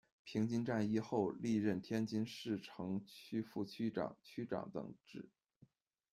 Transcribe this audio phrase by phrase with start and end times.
[0.23, 5.29] 平津战役后，历任天津市城区副区长、区长等职。